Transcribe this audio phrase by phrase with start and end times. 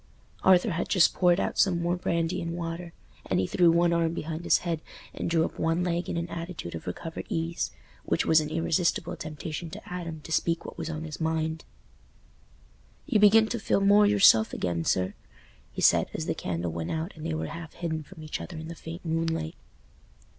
[0.41, 2.91] Arthur had just poured out some more brandy and water,
[3.27, 4.81] and he threw one arm behind his head
[5.13, 7.69] and drew up one leg in an attitude of recovered ease,
[8.03, 11.65] which was an irresistible temptation to Adam to speak what was on his mind.
[13.05, 15.13] "You begin to feel more yourself again, sir,"
[15.71, 18.57] he said, as the candle went out and they were half hidden from each other
[18.57, 19.53] in the faint moonlight.